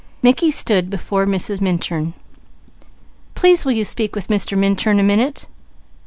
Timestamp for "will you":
3.65-3.83